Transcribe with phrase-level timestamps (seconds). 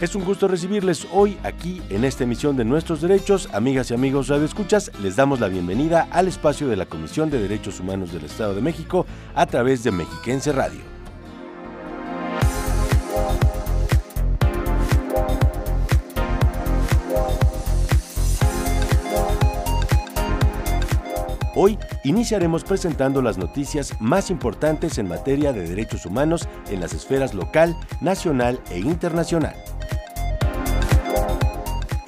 [0.00, 3.48] Es un gusto recibirles hoy aquí en esta emisión de Nuestros Derechos.
[3.52, 7.40] Amigas y amigos Radio Escuchas, les damos la bienvenida al espacio de la Comisión de
[7.40, 10.82] Derechos Humanos del Estado de México a través de Mexiquense Radio.
[21.56, 27.34] Hoy iniciaremos presentando las noticias más importantes en materia de derechos humanos en las esferas
[27.34, 29.56] local, nacional e internacional.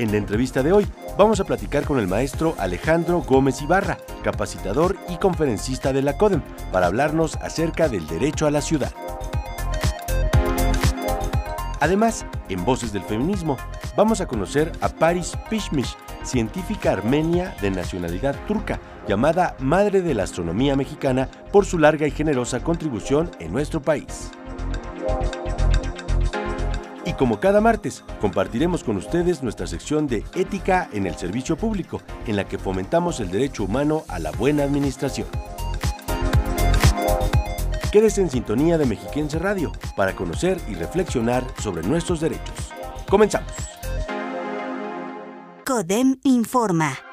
[0.00, 0.86] En la entrevista de hoy
[1.18, 6.41] vamos a platicar con el maestro Alejandro Gómez Ibarra, capacitador y conferencista de la CODEM,
[6.72, 8.94] para hablarnos acerca del derecho a la ciudad.
[11.80, 13.58] Además, en Voces del Feminismo,
[13.94, 20.22] vamos a conocer a Paris Pishmish, científica armenia de nacionalidad turca, llamada Madre de la
[20.22, 24.30] Astronomía Mexicana por su larga y generosa contribución en nuestro país.
[27.20, 32.34] Como cada martes, compartiremos con ustedes nuestra sección de Ética en el Servicio Público, en
[32.34, 35.28] la que fomentamos el derecho humano a la buena administración.
[37.92, 42.72] Quédese en sintonía de Mexiquense Radio para conocer y reflexionar sobre nuestros derechos.
[43.06, 43.52] Comenzamos.
[45.66, 47.09] CODEM informa.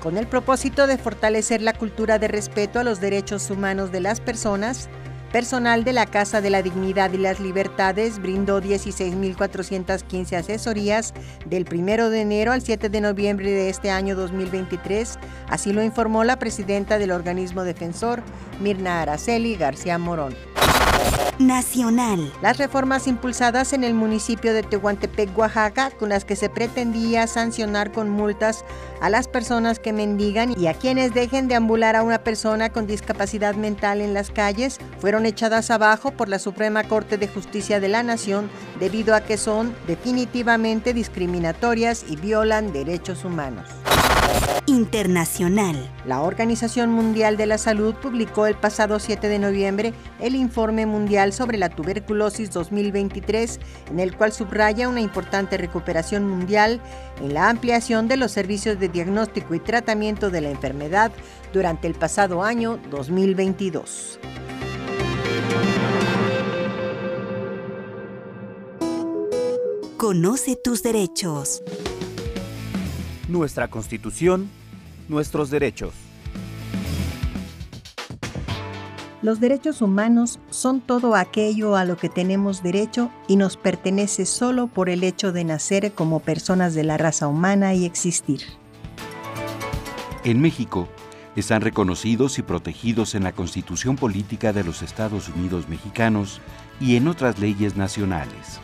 [0.00, 4.20] Con el propósito de fortalecer la cultura de respeto a los derechos humanos de las
[4.20, 4.88] personas,
[5.32, 11.14] personal de la Casa de la Dignidad y las Libertades brindó 16.415 asesorías
[11.46, 16.24] del 1 de enero al 7 de noviembre de este año 2023, así lo informó
[16.24, 18.22] la presidenta del organismo defensor,
[18.60, 20.34] Mirna Araceli García Morón.
[21.38, 22.32] Nacional.
[22.42, 27.92] Las reformas impulsadas en el municipio de Tehuantepec, Oaxaca, con las que se pretendía sancionar
[27.92, 28.64] con multas
[29.00, 32.86] a las personas que mendigan y a quienes dejen de ambular a una persona con
[32.86, 37.88] discapacidad mental en las calles, fueron echadas abajo por la Suprema Corte de Justicia de
[37.88, 43.68] la Nación debido a que son definitivamente discriminatorias y violan derechos humanos.
[44.66, 45.76] Internacional.
[46.06, 51.32] La Organización Mundial de la Salud publicó el pasado 7 de noviembre el Informe Mundial
[51.32, 53.58] sobre la Tuberculosis 2023,
[53.90, 56.80] en el cual subraya una importante recuperación mundial
[57.20, 61.10] en la ampliación de los servicios de diagnóstico y tratamiento de la enfermedad
[61.52, 64.20] durante el pasado año 2022.
[69.96, 71.62] Conoce tus derechos.
[73.30, 74.50] Nuestra Constitución,
[75.08, 75.92] nuestros derechos.
[79.22, 84.66] Los derechos humanos son todo aquello a lo que tenemos derecho y nos pertenece solo
[84.66, 88.40] por el hecho de nacer como personas de la raza humana y existir.
[90.24, 90.88] En México,
[91.36, 96.40] están reconocidos y protegidos en la Constitución Política de los Estados Unidos Mexicanos
[96.80, 98.60] y en otras leyes nacionales.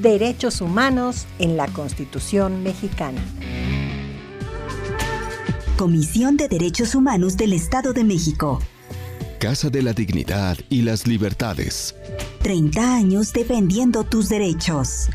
[0.00, 3.20] Derechos humanos en la Constitución mexicana.
[5.76, 8.60] Comisión de Derechos Humanos del Estado de México.
[9.40, 11.96] Casa de la Dignidad y las Libertades.
[12.42, 15.08] 30 años defendiendo tus derechos.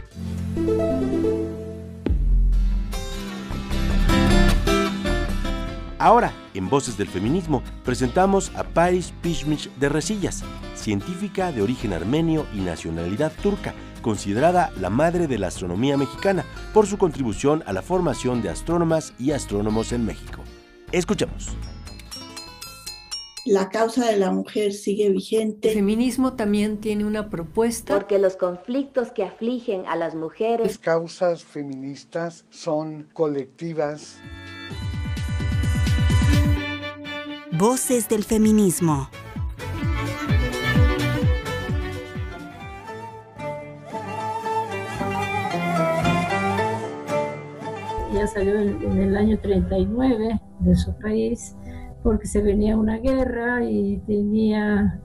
[5.98, 10.44] Ahora, en Voces del Feminismo, presentamos a Paris Pishmish de Resillas,
[10.76, 16.86] científica de origen armenio y nacionalidad turca, considerada la madre de la astronomía mexicana por
[16.86, 20.44] su contribución a la formación de astrónomas y astrónomos en México.
[20.92, 21.50] Escuchemos.
[23.46, 25.70] La causa de la mujer sigue vigente.
[25.70, 27.94] El feminismo también tiene una propuesta.
[27.94, 30.66] Porque los conflictos que afligen a las mujeres.
[30.66, 34.18] Las causas feministas son colectivas.
[37.52, 39.10] Voces del feminismo.
[48.28, 51.56] Salió en, el año 39 de su país
[52.04, 55.00] porque se venía una guerra y tenía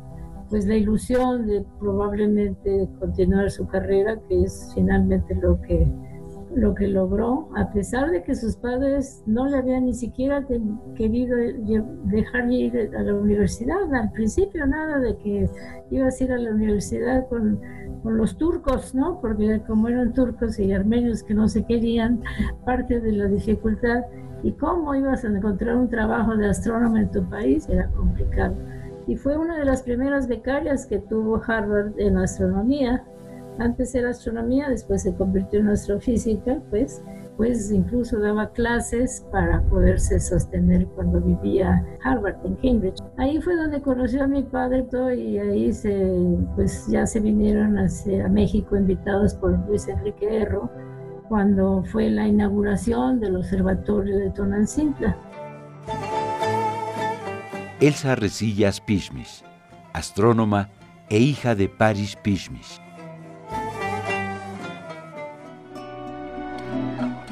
[0.51, 5.87] pues la ilusión de probablemente continuar su carrera, que es finalmente lo que
[6.55, 10.47] lo que logró, a pesar de que sus padres no le habían ni siquiera
[10.97, 11.37] querido
[12.05, 13.95] dejar ir a la universidad.
[13.95, 15.49] Al principio nada de que
[15.91, 17.61] ibas a ir a la universidad con,
[18.03, 19.21] con los turcos, ¿no?
[19.21, 22.23] Porque como eran turcos y armenios que no se querían,
[22.65, 24.05] parte de la dificultad
[24.43, 28.55] y cómo ibas a encontrar un trabajo de astrónomo en tu país era complicado.
[29.07, 33.05] Y fue una de las primeras becarias que tuvo Harvard en astronomía
[33.59, 37.03] antes era astronomía, después se convirtió en astrofísica, pues,
[37.39, 43.01] pues incluso daba clases para poderse sostener cuando vivía Harvard en Cambridge.
[43.17, 44.85] Ahí fue donde conoció a mi padre
[45.17, 46.13] y ahí se,
[46.57, 50.69] pues ya se vinieron a México invitados por Luis Enrique Erro
[51.29, 55.17] cuando fue la inauguración del observatorio de Tonancintla.
[57.81, 59.45] Elsa Resillas Pishmish,
[59.93, 60.71] astrónoma
[61.09, 62.88] e hija de Paris Pishmish.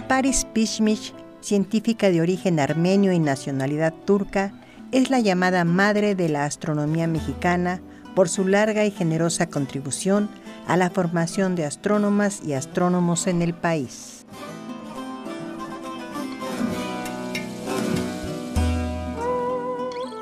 [0.08, 4.52] Paris Pishmish, científica de origen armenio y nacionalidad turca,
[4.92, 7.80] es la llamada madre de la astronomía mexicana
[8.14, 10.30] por su larga y generosa contribución
[10.68, 14.24] a la formación de astrónomas y astrónomos en el país.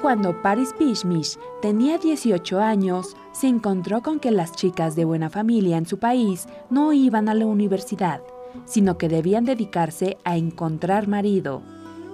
[0.01, 5.77] Cuando Paris Pishmish tenía 18 años, se encontró con que las chicas de buena familia
[5.77, 8.23] en su país no iban a la universidad
[8.65, 11.63] sino que debían dedicarse a encontrar marido.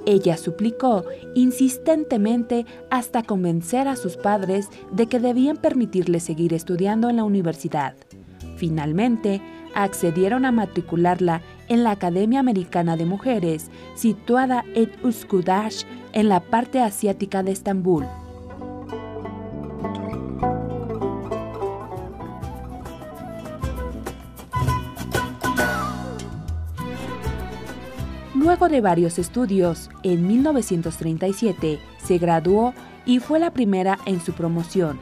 [0.06, 1.04] Ella suplicó
[1.34, 7.94] insistentemente hasta convencer a sus padres de que debían permitirle seguir estudiando en la universidad.
[8.56, 9.42] Finalmente,
[9.74, 16.80] accedieron a matricularla en la Academia Americana de Mujeres, situada en Uskudash, en la parte
[16.80, 18.04] asiática de Estambul.
[28.42, 32.72] Luego de varios estudios, en 1937 se graduó
[33.04, 34.98] y fue la primera en su promoción.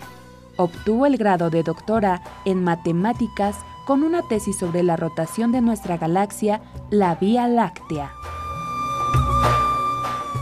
[0.56, 3.54] Obtuvo el grado de doctora en matemáticas
[3.86, 8.10] con una tesis sobre la rotación de nuestra galaxia, la Vía Láctea.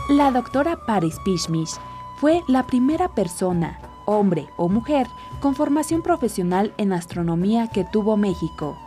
[0.08, 1.74] La doctora Paris Pishmish
[2.16, 5.06] fue la primera persona, hombre o mujer,
[5.42, 8.78] con formación profesional en astronomía que tuvo México.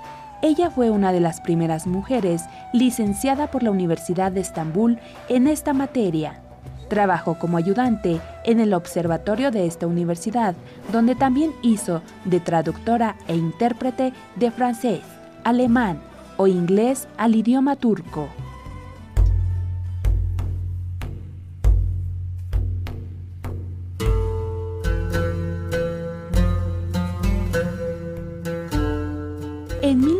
[0.41, 4.97] Ella fue una de las primeras mujeres licenciada por la Universidad de Estambul
[5.27, 6.39] en esta materia.
[6.87, 10.55] Trabajó como ayudante en el observatorio de esta universidad,
[10.93, 15.01] donde también hizo de traductora e intérprete de francés,
[15.43, 15.99] alemán
[16.37, 18.29] o inglés al idioma turco.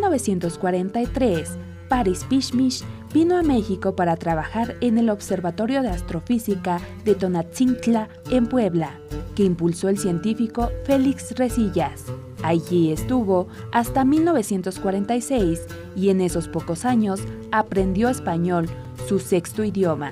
[0.10, 1.58] 1943,
[1.88, 2.84] Paris Pishmish
[3.14, 9.00] vino a México para trabajar en el Observatorio de Astrofísica de Tonatzintla en Puebla,
[9.36, 12.06] que impulsó el científico Félix Resillas.
[12.42, 17.22] Allí estuvo hasta 1946 y en esos pocos años
[17.52, 18.68] aprendió español,
[19.08, 20.12] su sexto idioma.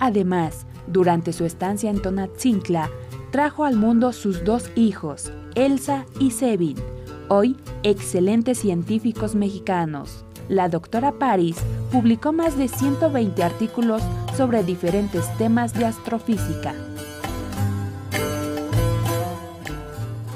[0.00, 2.90] Además, durante su estancia en Tonatzintla,
[3.30, 6.95] trajo al mundo sus dos hijos, Elsa y Sevin
[7.28, 10.24] hoy excelentes científicos mexicanos.
[10.48, 11.56] La doctora Paris
[11.90, 14.02] publicó más de 120 artículos
[14.36, 16.74] sobre diferentes temas de astrofísica.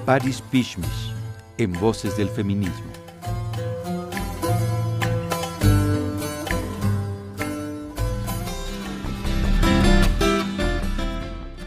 [0.04, 1.12] Paris Pishmish,
[1.58, 2.90] en Voces del Feminismo.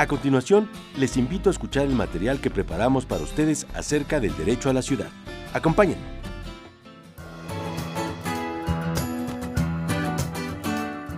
[0.03, 4.69] A continuación, les invito a escuchar el material que preparamos para ustedes acerca del derecho
[4.69, 5.07] a la ciudad.
[5.53, 6.01] Acompáñenme.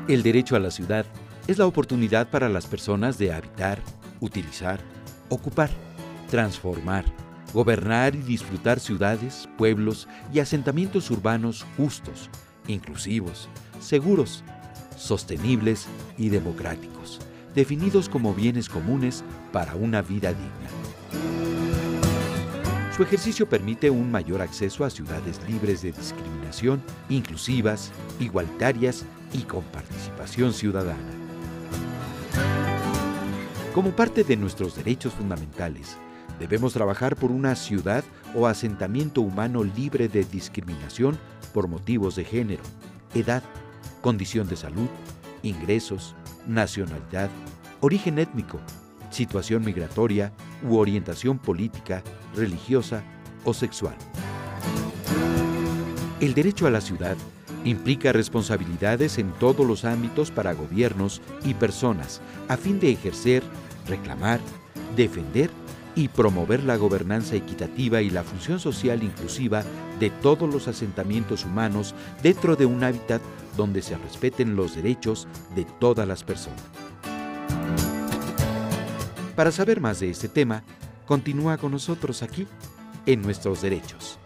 [0.07, 1.05] El derecho a la ciudad
[1.47, 3.79] es la oportunidad para las personas de habitar,
[4.19, 4.79] utilizar,
[5.29, 5.69] ocupar,
[6.29, 7.05] transformar,
[7.53, 12.29] gobernar y disfrutar ciudades, pueblos y asentamientos urbanos justos,
[12.67, 13.49] inclusivos,
[13.79, 14.43] seguros,
[14.95, 15.87] sostenibles
[16.17, 17.19] y democráticos
[17.55, 20.74] definidos como bienes comunes para una vida digna.
[22.95, 29.63] Su ejercicio permite un mayor acceso a ciudades libres de discriminación, inclusivas, igualitarias y con
[29.65, 31.11] participación ciudadana.
[33.73, 35.97] Como parte de nuestros derechos fundamentales,
[36.39, 41.19] debemos trabajar por una ciudad o asentamiento humano libre de discriminación
[41.53, 42.63] por motivos de género,
[43.13, 43.43] edad,
[43.99, 44.87] condición de salud,
[45.43, 46.15] ingresos,
[46.47, 47.29] nacionalidad,
[47.81, 48.61] origen étnico,
[49.15, 50.31] situación migratoria
[50.61, 52.03] u orientación política,
[52.35, 53.03] religiosa
[53.45, 53.95] o sexual.
[56.19, 57.17] El derecho a la ciudad
[57.65, 63.41] Implica responsabilidades en todos los ámbitos para gobiernos y personas, a fin de ejercer,
[63.87, 64.39] reclamar,
[64.95, 65.49] defender
[65.95, 69.63] y promover la gobernanza equitativa y la función social inclusiva
[69.99, 73.21] de todos los asentamientos humanos dentro de un hábitat
[73.57, 76.84] donde se respeten los derechos de todas las personas.
[79.35, 80.63] Para saber más de este tema,
[81.05, 82.47] continúa con nosotros aquí,
[83.05, 84.17] en Nuestros Derechos.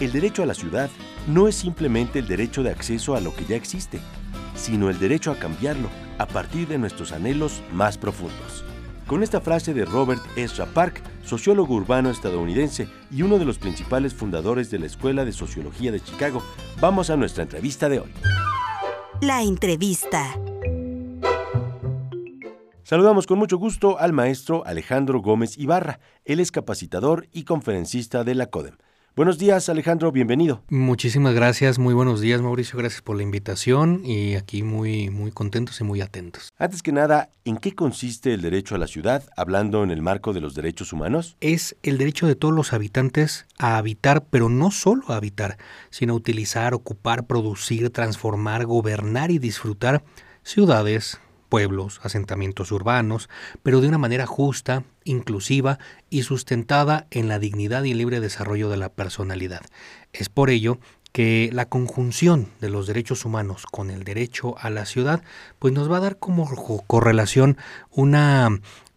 [0.00, 0.90] El derecho a la ciudad
[1.28, 4.00] no es simplemente el derecho de acceso a lo que ya existe,
[4.56, 8.64] sino el derecho a cambiarlo a partir de nuestros anhelos más profundos.
[9.06, 14.14] Con esta frase de Robert Ezra Park, sociólogo urbano estadounidense y uno de los principales
[14.14, 16.42] fundadores de la Escuela de Sociología de Chicago,
[16.80, 18.10] vamos a nuestra entrevista de hoy.
[19.20, 20.38] La entrevista.
[22.84, 25.98] Saludamos con mucho gusto al maestro Alejandro Gómez Ibarra.
[26.24, 28.76] Él es capacitador y conferencista de la CODEM.
[29.18, 30.62] Buenos días, Alejandro, bienvenido.
[30.68, 35.80] Muchísimas gracias, muy buenos días, Mauricio, gracias por la invitación y aquí muy, muy contentos
[35.80, 36.50] y muy atentos.
[36.56, 40.32] Antes que nada, ¿en qué consiste el derecho a la ciudad, hablando en el marco
[40.32, 41.36] de los derechos humanos?
[41.40, 45.58] Es el derecho de todos los habitantes a habitar, pero no solo a habitar,
[45.90, 50.04] sino a utilizar, ocupar, producir, transformar, gobernar y disfrutar
[50.44, 53.28] ciudades, pueblos, asentamientos urbanos,
[53.62, 55.78] pero de una manera justa, inclusiva
[56.10, 59.62] y sustentada en la dignidad y libre desarrollo de la personalidad.
[60.12, 60.78] Es por ello
[61.12, 65.22] que la conjunción de los derechos humanos con el derecho a la ciudad,
[65.58, 66.48] pues nos va a dar como
[66.86, 67.56] correlación
[67.90, 68.48] una,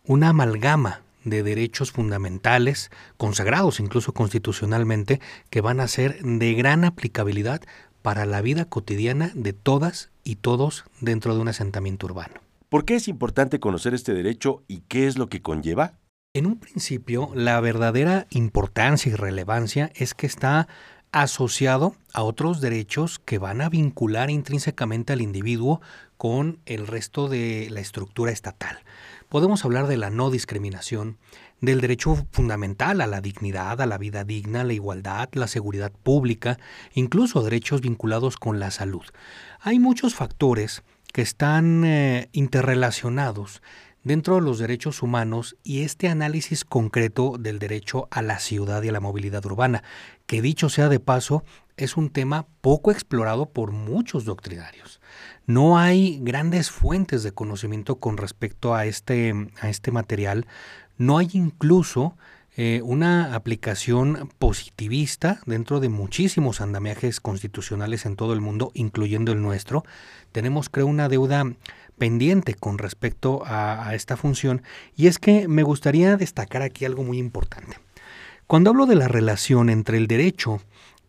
[0.06, 7.62] una amalgama de derechos fundamentales, consagrados incluso constitucionalmente, que van a ser de gran aplicabilidad
[8.02, 12.42] para la vida cotidiana de todas y todos dentro de un asentamiento urbano.
[12.70, 15.94] ¿Por qué es importante conocer este derecho y qué es lo que conlleva?
[16.34, 20.70] En un principio, la verdadera importancia y relevancia es que está
[21.12, 25.82] asociado a otros derechos que van a vincular intrínsecamente al individuo
[26.16, 28.80] con el resto de la estructura estatal.
[29.28, 31.18] Podemos hablar de la no discriminación,
[31.60, 36.60] del derecho fundamental a la dignidad, a la vida digna, la igualdad, la seguridad pública,
[36.94, 39.04] incluso derechos vinculados con la salud.
[39.60, 43.62] Hay muchos factores que están eh, interrelacionados
[44.04, 48.90] dentro de los derechos humanos y este análisis concreto del derecho a la ciudad y
[48.90, 49.84] a la movilidad urbana,
[50.26, 51.44] que dicho sea de paso,
[51.78, 55.02] es un tema poco explorado por muchos doctrinarios.
[55.46, 60.46] No hay grandes fuentes de conocimiento con respecto a este, a este material,
[60.98, 62.16] no hay incluso
[62.58, 69.42] eh, una aplicación positivista dentro de muchísimos andamiajes constitucionales en todo el mundo, incluyendo el
[69.42, 69.86] nuestro.
[70.34, 71.46] Tenemos, creo, una deuda
[72.02, 74.64] pendiente con respecto a, esta función
[74.96, 77.78] y es que me gustaría destacar aquí algo muy importante.
[78.48, 80.62] Cuando hablo de la relación entre el derecho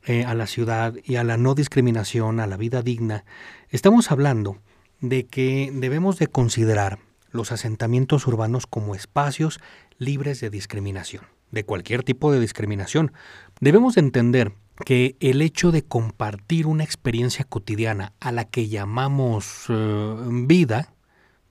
[0.05, 3.25] eh, a la ciudad y a la no discriminación, a la vida digna,
[3.71, 4.59] estamos hablando
[5.01, 6.99] de que debemos de considerar
[7.31, 9.61] los asentamientos urbanos como espacios
[9.97, 13.13] libres de discriminación, de cualquier tipo de discriminación.
[13.61, 14.53] Debemos entender
[14.85, 20.95] que el hecho de compartir una experiencia cotidiana a la que llamamos eh, vida,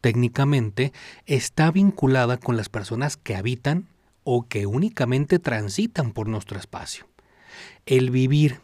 [0.01, 0.91] técnicamente,
[1.25, 3.87] está vinculada con las personas que habitan
[4.23, 7.07] o que únicamente transitan por nuestro espacio.
[7.85, 8.59] El vivir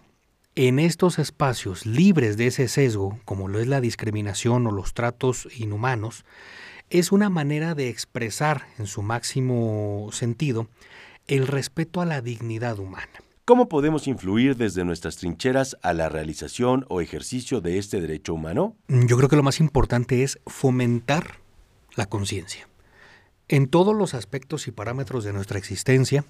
[0.55, 5.47] en estos espacios libres de ese sesgo, como lo es la discriminación o los tratos
[5.55, 6.25] inhumanos,
[6.89, 10.67] es una manera de expresar en su máximo sentido
[11.27, 13.19] el respeto a la dignidad humana.
[13.47, 18.75] ¿Cómo podemos influir desde nuestras trincheras a la realización o ejercicio de este derecho humano?
[18.89, 21.39] Yo creo que lo más importante es fomentar
[21.95, 22.67] la conciencia.
[23.47, 26.25] En todos los aspectos y parámetros de nuestra existencia,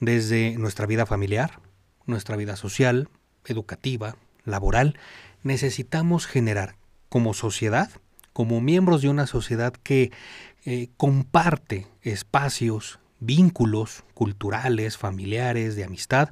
[0.00, 1.60] desde nuestra vida familiar,
[2.06, 3.10] nuestra vida social,
[3.44, 4.98] educativa, laboral,
[5.42, 6.76] necesitamos generar
[7.10, 7.90] como sociedad
[8.32, 10.10] como miembros de una sociedad que
[10.64, 16.30] eh, comparte espacios, vínculos culturales, familiares, de amistad,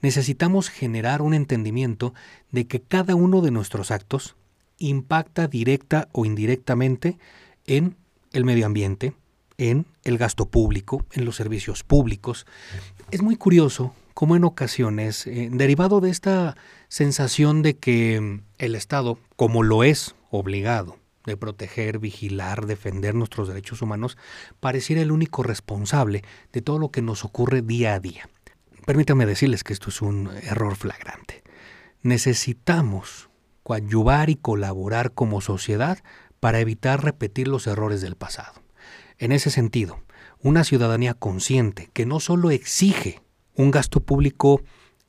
[0.00, 2.14] necesitamos generar un entendimiento
[2.50, 4.34] de que cada uno de nuestros actos
[4.78, 7.18] impacta directa o indirectamente
[7.66, 7.96] en
[8.32, 9.14] el medio ambiente,
[9.58, 12.46] en el gasto público, en los servicios públicos.
[13.10, 16.56] Es muy curioso cómo en ocasiones, eh, derivado de esta
[16.88, 23.82] sensación de que el Estado, como lo es obligado de proteger, vigilar, defender nuestros derechos
[23.82, 24.16] humanos,
[24.60, 28.28] pareciera el único responsable de todo lo que nos ocurre día a día.
[28.86, 31.42] Permítanme decirles que esto es un error flagrante.
[32.02, 33.30] Necesitamos
[33.62, 35.98] coadyuvar y colaborar como sociedad
[36.40, 38.62] para evitar repetir los errores del pasado.
[39.18, 40.02] En ese sentido,
[40.42, 43.20] una ciudadanía consciente que no solo exige
[43.54, 44.60] un gasto público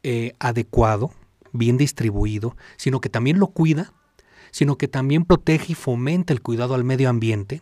[0.04, 1.12] eh, adecuado,
[1.52, 3.94] bien distribuido, sino que también lo cuida,
[4.54, 7.62] sino que también protege y fomenta el cuidado al medio ambiente,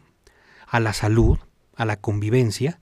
[0.67, 1.39] a la salud,
[1.75, 2.79] a la convivencia,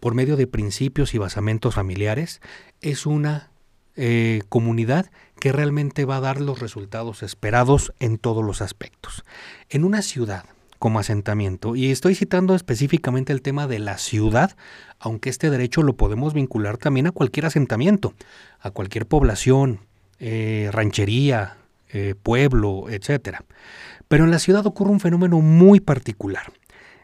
[0.00, 2.40] por medio de principios y basamentos familiares,
[2.82, 3.50] es una
[3.96, 9.24] eh, comunidad que realmente va a dar los resultados esperados en todos los aspectos.
[9.70, 10.44] En una ciudad
[10.78, 14.56] como asentamiento, y estoy citando específicamente el tema de la ciudad,
[15.00, 18.12] aunque este derecho lo podemos vincular también a cualquier asentamiento,
[18.60, 19.80] a cualquier población,
[20.20, 21.56] eh, ranchería,
[21.90, 23.38] eh, pueblo, etc.
[24.08, 26.52] Pero en la ciudad ocurre un fenómeno muy particular.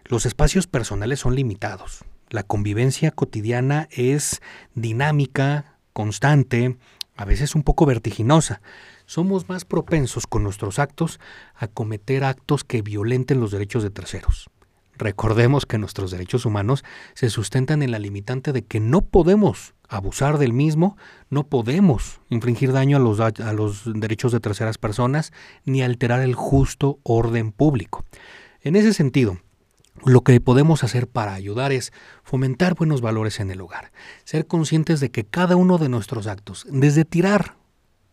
[0.05, 2.05] Los espacios personales son limitados.
[2.31, 4.43] La convivencia cotidiana es
[4.75, 6.77] dinámica, constante,
[7.17, 8.61] a veces un poco vertiginosa.
[9.07, 11.21] Somos más propensos con nuestros actos
[11.55, 14.51] a cometer actos que violenten los derechos de terceros.
[14.97, 16.85] Recordemos que nuestros derechos humanos
[17.15, 20.97] se sustentan en la limitante de que no podemos abusar del mismo,
[21.31, 25.33] no podemos infringir daño a los, a los derechos de terceras personas
[25.65, 28.05] ni alterar el justo orden público.
[28.61, 29.39] En ese sentido,
[30.05, 33.93] lo que podemos hacer para ayudar es fomentar buenos valores en el hogar,
[34.25, 37.57] ser conscientes de que cada uno de nuestros actos, desde tirar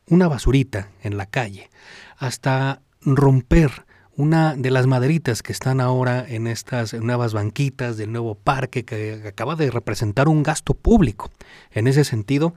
[0.07, 1.69] una basurita en la calle
[2.17, 3.85] hasta romper
[4.15, 9.23] una de las maderitas que están ahora en estas nuevas banquitas del nuevo parque que
[9.27, 11.29] acaba de representar un gasto público.
[11.71, 12.53] En ese sentido,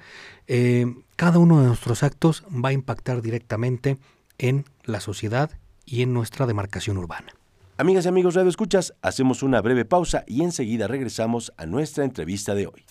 [0.46, 3.98] eh, cada uno de nuestros actos va a impactar directamente
[4.38, 5.50] en la sociedad
[5.86, 7.34] y en nuestra demarcación urbana.
[7.76, 12.54] Amigas y amigos Radio Escuchas, hacemos una breve pausa y enseguida regresamos a nuestra entrevista
[12.54, 12.84] de hoy.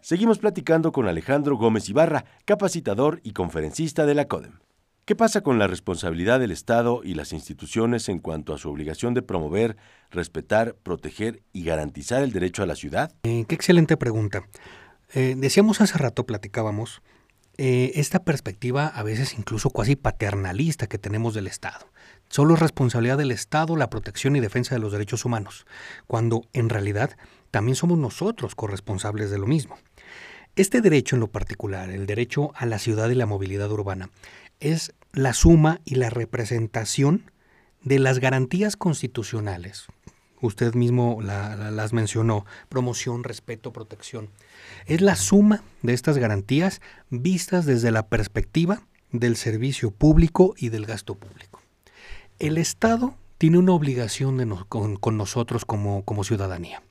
[0.00, 4.60] Seguimos platicando con Alejandro Gómez Ibarra, capacitador y conferencista de la CODEM.
[5.04, 9.12] ¿Qué pasa con la responsabilidad del Estado y las instituciones en cuanto a su obligación
[9.12, 9.76] de promover,
[10.10, 13.12] respetar, proteger y garantizar el derecho a la ciudad?
[13.24, 14.44] Eh, qué excelente pregunta.
[15.14, 17.00] Eh, decíamos hace rato, platicábamos,
[17.56, 21.86] eh, esta perspectiva a veces incluso cuasi paternalista que tenemos del Estado.
[22.28, 25.66] Solo es responsabilidad del Estado la protección y defensa de los derechos humanos,
[26.08, 27.16] cuando en realidad
[27.52, 29.78] también somos nosotros corresponsables de lo mismo.
[30.56, 34.10] Este derecho en lo particular, el derecho a la ciudad y la movilidad urbana,
[34.58, 37.30] es la suma y la representación
[37.82, 39.86] de las garantías constitucionales.
[40.44, 44.28] Usted mismo las mencionó, promoción, respeto, protección.
[44.84, 50.84] Es la suma de estas garantías vistas desde la perspectiva del servicio público y del
[50.84, 51.62] gasto público.
[52.38, 56.82] El Estado tiene una obligación con, nosotros como ciudadanía.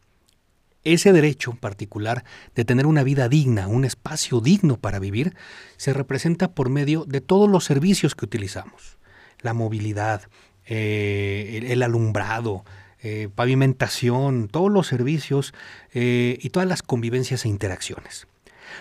[0.84, 2.24] Ese derecho particular
[2.56, 5.36] de tener una vida digna, un espacio digno para vivir,
[5.78, 8.98] se representa por medio de todos los servicios que utilizamos.
[9.42, 10.24] La movilidad,
[10.66, 12.64] eh, el, alumbrado,
[13.04, 15.54] eh, pavimentación, todos los servicios
[15.94, 18.28] eh, y todas las convivencias e interacciones.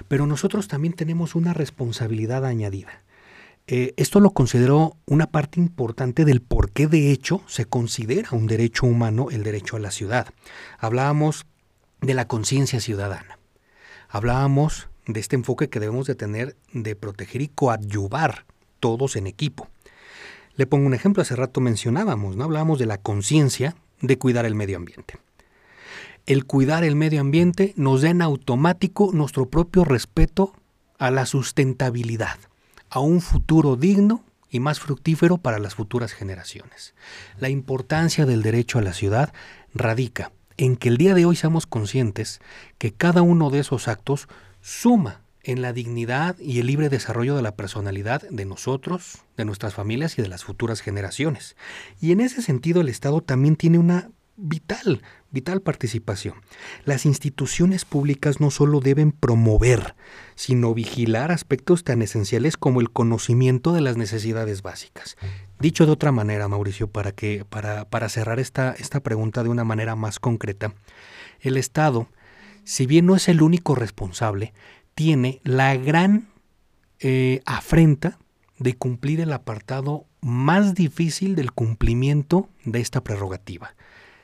[0.09, 3.03] Pero nosotros también tenemos una responsabilidad añadida.
[3.67, 8.87] esto lo considero una parte importante del por qué de hecho se considera un derecho
[8.87, 10.27] humano el derecho a la ciudad.
[10.79, 11.47] Hablábamos
[12.01, 13.39] de la conciencia ciudadana.
[14.09, 18.45] Hablábamos de este enfoque que debemos de tener de proteger y coadyuvar
[18.81, 19.69] todos en equipo.
[20.57, 22.45] Le pongo un ejemplo, hace rato mencionábamos, ¿no?
[22.45, 25.19] Hablábamos de la conciencia de cuidar el medio ambiente.
[26.27, 30.53] El cuidar el medio ambiente nos da en automático nuestro propio respeto
[30.99, 32.39] a la sustentabilidad,
[32.91, 36.95] a un futuro digno y más fructífero para las futuras generaciones.
[37.39, 39.33] La importancia del derecho a la ciudad
[39.75, 42.41] radica en que el día de hoy seamos conscientes
[42.79, 44.29] que cada uno de esos actos
[44.61, 49.75] suma en la dignidad y el libre desarrollo de la personalidad de nosotros, de nuestras
[49.75, 51.57] familias y de las futuras generaciones.
[52.01, 56.35] Y en ese sentido el Estado también tiene una vital, vital participación.
[56.85, 59.95] Las instituciones públicas no solo deben promover,
[60.35, 65.17] sino vigilar aspectos tan esenciales como el conocimiento de las necesidades básicas.
[65.59, 69.65] Dicho de otra manera, Mauricio, para, que, para, para cerrar esta, esta pregunta de una
[69.65, 70.75] manera más concreta,
[71.41, 72.09] el Estado,
[72.65, 74.53] si bien no es el único responsable,
[74.95, 76.29] tiene la gran
[77.01, 78.19] eh, afrenta
[78.59, 83.75] de cumplir el apartado más difícil del cumplimiento de esta prerrogativa.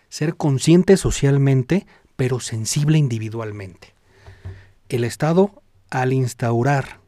[0.09, 3.95] Ser consciente socialmente, pero sensible individualmente.
[4.89, 7.01] El Estado, al instaurar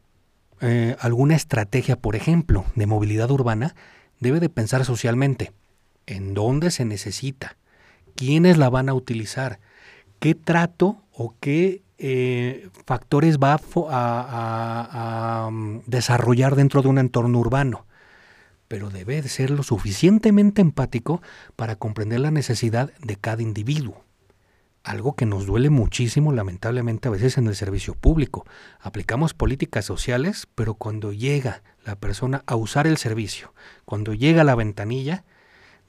[0.61, 3.75] eh, alguna estrategia, por ejemplo, de movilidad urbana,
[4.19, 5.53] debe de pensar socialmente
[6.07, 7.57] en dónde se necesita,
[8.17, 9.61] quiénes la van a utilizar,
[10.19, 13.61] qué trato o qué eh, factores va
[13.91, 17.87] a, mm, desarrollar dentro de un entorno urbano.
[18.69, 21.21] Pero debe de ser lo suficientemente empático
[21.57, 24.05] para comprender la necesidad de cada individuo.
[24.83, 28.47] Algo que nos duele muchísimo, lamentablemente, a veces en el servicio público.
[28.81, 33.53] Aplicamos políticas sociales, pero cuando llega la persona a usar el servicio,
[33.85, 35.25] cuando llega a la ventanilla,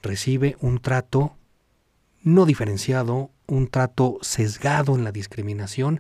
[0.02, 1.38] recibe un trato
[2.24, 6.00] no diferenciado, un trato sesgado en la discriminación,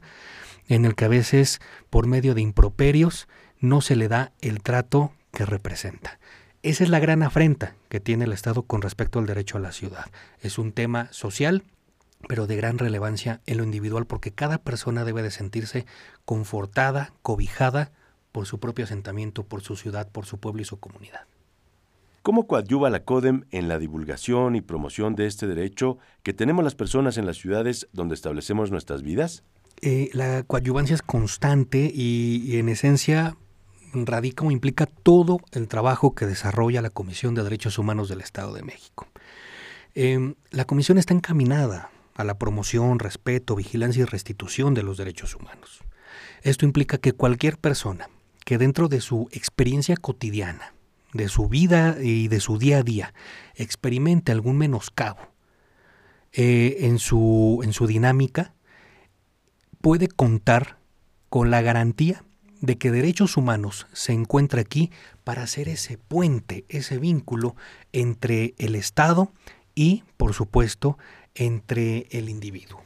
[0.69, 1.59] en el que a veces
[1.89, 3.27] por medio de improperios
[3.59, 6.17] no se le da el trato que representa.
[6.63, 9.73] Esa es la gran afrenta que tiene el Estado con respecto al derecho a la
[9.73, 10.05] ciudad.
[10.39, 11.65] Es un tema social,
[12.29, 15.85] pero de gran relevancia en lo individual porque cada persona debe de sentirse
[16.23, 17.91] confortada, cobijada
[18.31, 21.25] por su propio asentamiento, por su ciudad, por su pueblo y su comunidad.
[22.21, 26.75] ¿Cómo coadyuva la CODEM en la divulgación y promoción de este derecho que tenemos las
[26.75, 29.43] personas en las ciudades donde establecemos nuestras vidas?
[29.81, 33.37] Eh, la coadyuvancia es constante y, en esencia
[33.93, 38.53] radica o implica todo el trabajo que desarrolla la Comisión de Derechos Humanos del Estado
[38.53, 39.07] de México.
[39.95, 45.35] Em, la comisión está encaminada a la promoción, respeto, vigilancia y restitución de los derechos
[45.35, 45.79] humanos.
[46.43, 48.09] Esto implica que cualquier persona
[48.45, 50.75] que dentro de su experiencia cotidiana
[51.13, 53.13] de su vida y de su día a día
[53.55, 55.19] experimente algún menoscabo
[56.33, 58.53] eh, en, su, en su dinámica,
[59.81, 60.77] puede contar
[61.29, 62.23] con la garantía
[62.61, 64.91] de que derechos humanos se encuentra aquí
[65.23, 67.55] para hacer ese puente, ese vínculo
[67.91, 69.33] entre el Estado
[69.75, 70.97] y, por supuesto,
[71.35, 72.81] entre el individuo.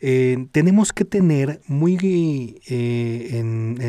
[0.00, 3.42] Eh, tenemos que tener muy eh,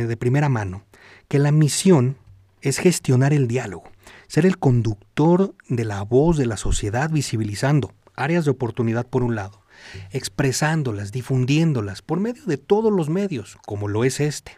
[0.08, 0.86] de primera mano
[1.28, 2.18] que la misión
[2.64, 3.84] es gestionar el diálogo,
[4.28, 9.36] ser el conductor de la voz de la sociedad visibilizando áreas de oportunidad por un
[9.36, 9.62] lado,
[10.12, 14.58] expresándolas, difundiéndolas por medio de todos los medios, como lo es este,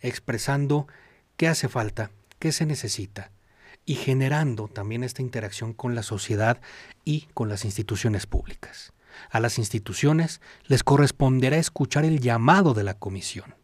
[0.00, 0.86] expresando
[1.38, 3.32] qué hace falta, qué se necesita,
[3.86, 6.60] y generando también esta interacción con la sociedad
[7.04, 8.92] y con las instituciones públicas.
[9.30, 13.54] A las instituciones les corresponderá escuchar el llamado de la comisión.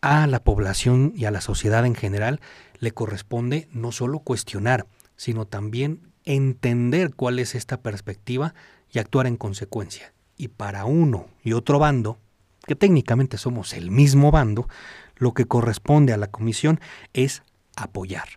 [0.00, 2.40] A la población y a la sociedad en general
[2.78, 4.86] le corresponde no solo cuestionar,
[5.16, 8.54] sino también entender cuál es esta perspectiva
[8.92, 10.12] y actuar en consecuencia.
[10.36, 12.18] Y para uno y otro bando,
[12.66, 14.68] que técnicamente somos el mismo bando,
[15.16, 16.80] lo que corresponde a la comisión
[17.12, 17.42] es
[17.76, 18.28] apoyar.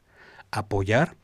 [0.52, 1.16] Apoyar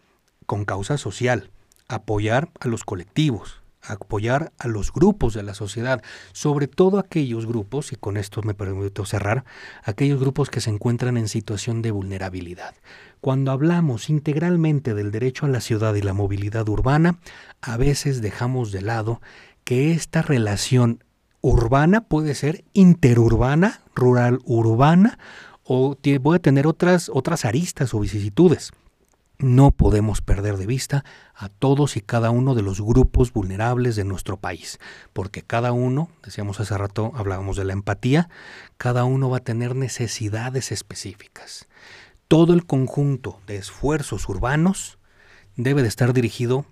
[0.45, 1.51] con causa social,
[1.88, 6.02] apoyar a los colectivos, apoyar a los grupos de la sociedad,
[6.34, 9.45] sobre todo aquellos grupos, y con esto me permito cerrar,
[9.84, 12.76] aquellos grupos que se encuentran en situación de vulnerabilidad.
[13.21, 17.19] Cuando hablamos integralmente del derecho a la ciudad y la movilidad urbana,
[17.62, 19.21] a veces dejamos de lado
[19.63, 21.04] que esta relación
[21.41, 25.17] urbana puede ser interurbana, rural urbana,
[25.63, 28.71] o puede tener otras, otras aristas o vicisitudes.
[29.39, 34.04] No podemos perder de vista a todos y cada uno de los grupos vulnerables de
[34.04, 34.80] nuestro país,
[35.13, 38.30] porque cada uno, decíamos hace rato, hablábamos de la empatía,
[38.78, 41.67] cada uno va a tener necesidades específicas.
[42.28, 44.97] Todo el conjunto de esfuerzos urbanos
[45.56, 46.65] debe de estar dirigido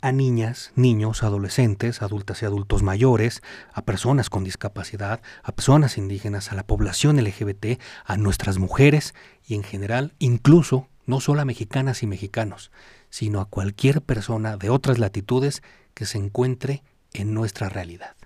[0.00, 3.42] a niñas, niños, adolescentes, adultas y adultos mayores,
[3.74, 9.14] a personas con discapacidad, a personas indígenas, a la población LGBT, a nuestras mujeres
[9.46, 12.70] y en general incluso no solo a mexicanas y mexicanos,
[13.10, 15.62] sino a cualquier persona de otras latitudes
[15.94, 18.16] que se encuentre en nuestra realidad.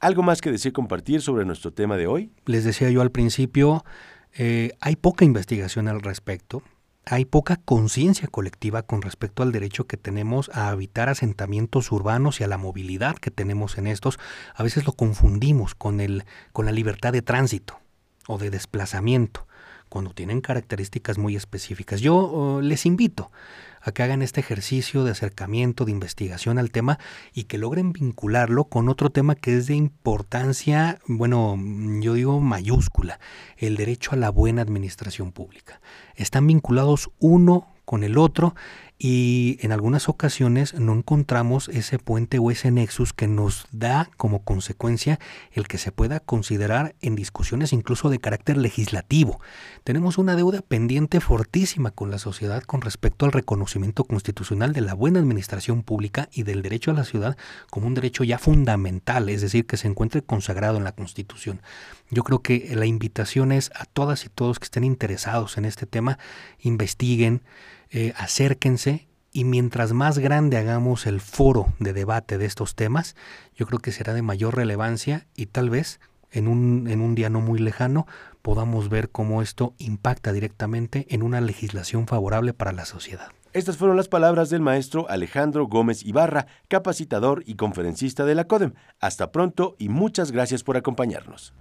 [0.00, 2.32] ¿Algo más que desee compartir sobre nuestro tema de hoy?
[2.46, 3.84] Les decía yo al principio,
[4.32, 6.62] eh, hay poca investigación al respecto,
[7.04, 12.44] hay poca conciencia colectiva con respecto al derecho que tenemos a habitar asentamientos urbanos y
[12.44, 14.18] a la movilidad que tenemos en estos.
[14.54, 17.78] A veces lo confundimos con, el, con la libertad de tránsito
[18.26, 19.46] o de desplazamiento
[19.90, 22.00] cuando tienen características muy específicas.
[22.00, 23.30] Yo oh, les invito
[23.82, 26.98] a que hagan este ejercicio de acercamiento, de investigación al tema
[27.34, 31.58] y que logren vincularlo con otro tema que es de importancia, bueno,
[32.00, 33.20] yo digo mayúscula,
[33.56, 35.80] el derecho a la buena administración pública.
[36.14, 38.54] Están vinculados uno con el otro
[39.02, 44.42] y en algunas ocasiones no encontramos ese puente o ese nexus que nos da como
[44.44, 45.18] consecuencia
[45.52, 49.40] el que se pueda considerar en discusiones incluso de carácter legislativo.
[49.84, 54.92] Tenemos una deuda pendiente fortísima con la sociedad con respecto al reconocimiento constitucional de la
[54.92, 57.38] buena administración pública y del derecho a la ciudad
[57.70, 61.62] como un derecho ya fundamental, es decir, que se encuentre consagrado en la Constitución.
[62.10, 65.86] Yo creo que la invitación es a todas y todos que estén interesados en este
[65.86, 66.18] tema,
[66.60, 67.40] investiguen,
[67.90, 73.16] eh, acérquense y mientras más grande hagamos el foro de debate de estos temas,
[73.54, 76.00] yo creo que será de mayor relevancia y tal vez
[76.32, 78.06] en un, en un día no muy lejano
[78.42, 83.28] podamos ver cómo esto impacta directamente en una legislación favorable para la sociedad.
[83.52, 88.74] Estas fueron las palabras del maestro Alejandro Gómez Ibarra, capacitador y conferencista de la CODEM.
[89.00, 91.52] Hasta pronto y muchas gracias por acompañarnos.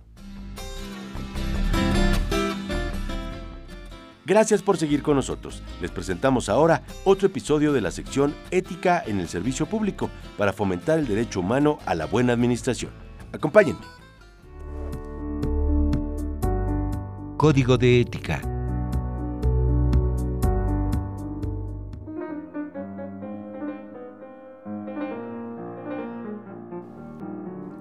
[4.30, 5.63] Gracias por seguir con nosotros.
[5.82, 11.00] Les presentamos ahora otro episodio de la sección Ética en el Servicio Público para fomentar
[11.00, 12.92] el derecho humano a la buena administración.
[13.32, 13.82] Acompáñenme.
[17.38, 18.39] Código de Ética.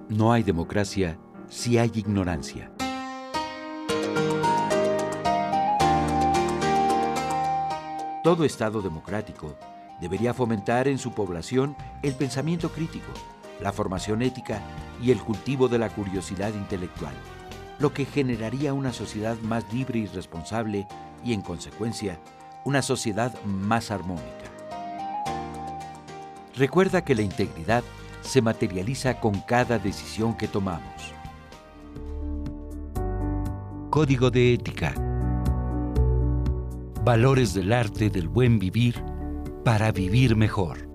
[0.09, 1.19] No hay democracia
[1.51, 2.73] si hay ignorancia.
[8.29, 9.57] Todo Estado democrático
[10.03, 13.11] debería fomentar en su población el pensamiento crítico,
[13.59, 14.61] la formación ética
[15.03, 17.15] y el cultivo de la curiosidad intelectual
[17.79, 20.87] lo que generaría una sociedad más libre y responsable
[21.25, 22.21] y, en consecuencia,
[22.67, 24.27] una sociedad más armónica.
[26.55, 27.83] Recuerda que la integridad
[28.21, 31.15] se materializa con cada decisión que tomamos.
[33.89, 35.08] Código de Ética.
[37.09, 39.03] Valores del arte del buen vivir
[39.65, 40.88] para vivir mejor.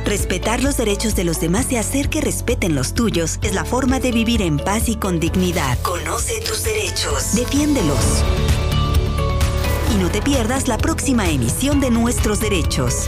[0.05, 3.99] Respetar los derechos de los demás y hacer que respeten los tuyos es la forma
[3.99, 5.79] de vivir en paz y con dignidad.
[5.81, 7.35] Conoce tus derechos.
[7.35, 8.23] Defiéndelos.
[9.95, 13.07] Y no te pierdas la próxima emisión de Nuestros Derechos.